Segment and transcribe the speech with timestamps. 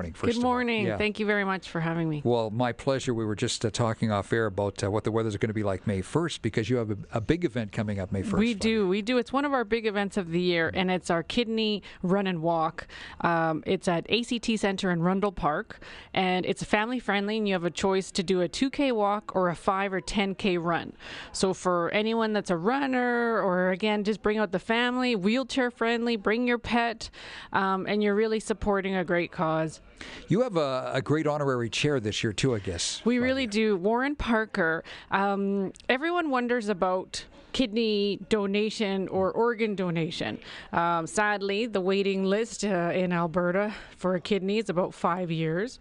[0.00, 0.14] morning.
[0.14, 0.86] First Good morning.
[0.86, 0.96] Yeah.
[0.96, 2.22] Thank you very much for having me.
[2.24, 3.12] Well, my pleasure.
[3.12, 5.62] We were just uh, talking off air about uh, what the weather's going to be
[5.62, 8.38] like May 1st because you have a, a, big event coming up May 1st.
[8.38, 8.88] We do.
[8.88, 9.18] We do.
[9.18, 12.40] It's one of our big events of the year, and it's our kidney run and
[12.40, 12.86] walk.
[13.20, 15.80] Um, it's at ACT Center in Rundle Park,
[16.14, 19.50] and it's family friendly, and you have a choice to do a 2K walk or
[19.50, 20.94] a 5 or 10K run.
[21.32, 26.16] So for anyone that's a runner, or again, just bring out the family, wheelchair friendly,
[26.16, 27.10] bring your pet,
[27.52, 29.82] um, and you're really supporting a great cause.
[30.28, 33.02] You have a, a, great honorary chair this year, too, I guess.
[33.04, 33.76] We really do.
[33.76, 34.84] Warren Parker.
[35.10, 40.38] Um, everyone wonders about kidney donation or organ donation.
[40.72, 45.80] Um, sadly, the waiting list uh, in Alberta for a kidney is about five years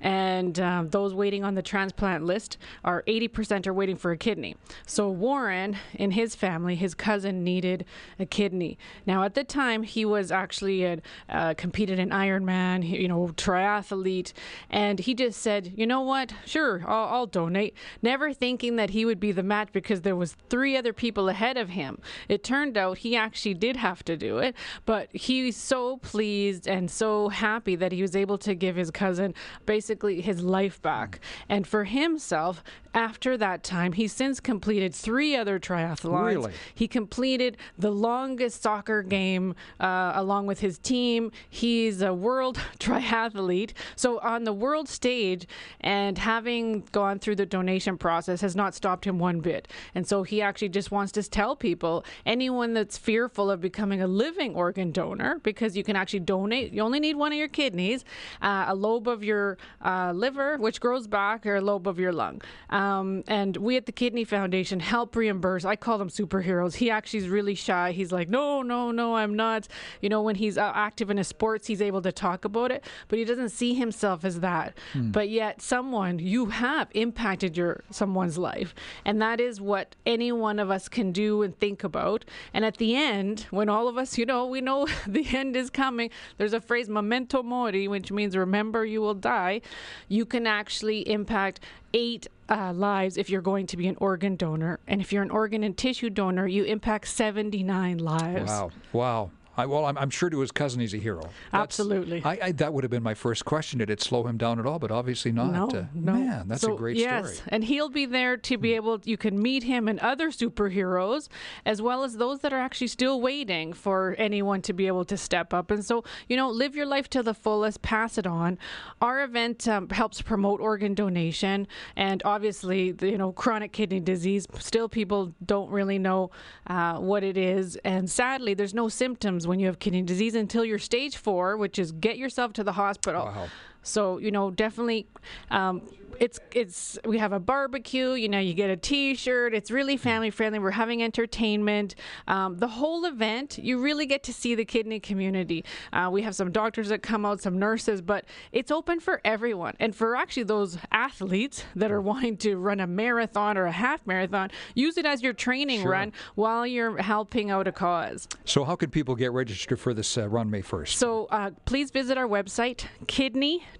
[0.00, 4.56] and um, those waiting on the transplant list are 80% are waiting for a kidney.
[4.86, 7.84] So Warren, in his family, his cousin needed
[8.18, 8.78] a kidney.
[9.06, 10.98] Now at the time, he was actually a,
[11.28, 14.32] uh, competed in Ironman, you know, triathlete,
[14.70, 19.04] and he just said, you know what, sure, I'll, I'll donate, never thinking that he
[19.04, 22.00] would be the match because there was three other people ahead of him.
[22.28, 24.54] It turned out he actually did have to do it,
[24.86, 29.34] but he's so pleased and so happy that he was able to give his cousin
[29.66, 31.18] basically basically his life back.
[31.48, 32.62] And for himself,
[32.94, 36.26] after that time, he's since completed three other triathlons.
[36.26, 36.52] Really?
[36.74, 41.30] He completed the longest soccer game uh, along with his team.
[41.48, 43.72] He's a world triathlete.
[43.96, 45.46] So on the world stage,
[45.80, 49.68] and having gone through the donation process has not stopped him one bit.
[49.94, 54.06] And so he actually just wants to tell people anyone that's fearful of becoming a
[54.06, 58.04] living organ donor, because you can actually donate, you only need one of your kidneys,
[58.42, 62.12] uh, a lobe of your uh, liver, which grows back, or a lobe of your
[62.12, 62.42] lung.
[62.70, 65.64] Um, and we at the Kidney Foundation help reimburse.
[65.64, 66.76] I call them superheroes.
[66.76, 67.92] He actually is really shy.
[67.92, 69.68] He's like, no, no, no, I'm not.
[70.00, 72.84] You know, when he's uh, active in his sports, he's able to talk about it,
[73.08, 74.76] but he doesn't see himself as that.
[74.92, 75.10] Hmm.
[75.10, 80.58] But yet, someone you have impacted your someone's life, and that is what any one
[80.58, 82.24] of us can do and think about.
[82.52, 85.70] And at the end, when all of us, you know, we know the end is
[85.70, 86.10] coming.
[86.36, 89.60] There's a phrase, memento mori, which means remember you will die
[90.08, 91.60] you can actually impact
[91.94, 94.80] eight uh, lives if you're going to be an organ donor.
[94.86, 98.50] And if you're an organ and tissue donor, you impact 79 lives.
[98.50, 98.70] Wow.
[98.92, 99.30] Wow.
[99.58, 101.22] I, well, I'm, I'm, sure to his cousin he's a hero.
[101.50, 102.22] That's, Absolutely.
[102.24, 103.80] I, I, that would have been my first question.
[103.80, 104.78] Did it slow him down at all?
[104.78, 105.52] But obviously not.
[105.52, 106.12] No, uh, no.
[106.12, 107.48] Man, that's so, a great yes, story.
[107.50, 109.00] and he'll be there to be able.
[109.02, 111.28] You can meet him and other superheroes,
[111.66, 115.16] as well as those that are actually still waiting for anyone to be able to
[115.16, 115.72] step up.
[115.72, 117.82] And so, you know, live your life to the fullest.
[117.82, 118.58] Pass it on.
[119.02, 121.66] Our event um, helps promote organ donation,
[121.96, 124.46] and obviously, the, you know, chronic kidney disease.
[124.60, 126.30] Still, people don't really know
[126.68, 130.64] uh, what it is, and sadly, there's no symptoms when you have kidney disease until
[130.64, 133.24] you're stage four, which is get yourself to the hospital.
[133.24, 133.48] Wow.
[133.88, 135.06] So you know, definitely
[135.50, 135.82] um,
[136.20, 138.12] it's it's we have a barbecue.
[138.12, 139.54] You know, you get a T-shirt.
[139.54, 140.58] It's really family friendly.
[140.58, 141.94] We're having entertainment.
[142.26, 145.64] Um, the whole event, you really get to see the kidney community.
[145.92, 149.74] Uh, we have some doctors that come out, some nurses, but it's open for everyone.
[149.80, 154.06] And for actually those athletes that are wanting to run a marathon or a half
[154.06, 155.92] marathon, use it as your training sure.
[155.92, 158.28] run while you're helping out a cause.
[158.44, 160.98] So, how can people get registered for this uh, run May first?
[160.98, 162.86] So, uh, please visit our website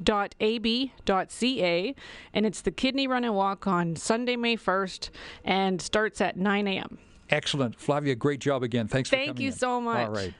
[0.04, 1.94] kidney.ab.ca
[2.34, 5.10] and it's the Kidney Run and Walk on Sunday, May 1st,
[5.44, 6.98] and starts at 9 a.m.
[7.30, 7.78] Excellent.
[7.78, 8.88] Flavia, great job again.
[8.88, 9.54] Thanks Thank for coming you in.
[9.54, 10.08] so much.
[10.08, 10.32] All right.